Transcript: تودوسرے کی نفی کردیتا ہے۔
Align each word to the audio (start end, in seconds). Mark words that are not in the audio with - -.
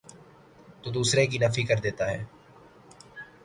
تودوسرے 0.81 1.25
کی 1.27 1.37
نفی 1.37 1.63
کردیتا 1.63 2.05
ہے۔ 2.11 2.21